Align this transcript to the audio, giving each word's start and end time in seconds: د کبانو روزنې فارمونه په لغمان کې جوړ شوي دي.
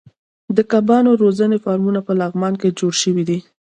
د 0.57 0.57
کبانو 0.71 1.11
روزنې 1.23 1.57
فارمونه 1.65 1.99
په 2.07 2.13
لغمان 2.21 2.53
کې 2.61 2.75
جوړ 2.79 2.93
شوي 3.03 3.23
دي. 3.29 3.39